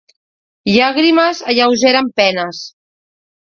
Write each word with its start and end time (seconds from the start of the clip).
Llàgrimes 0.75 1.43
alleugeren 1.53 2.13
penes. 2.19 2.67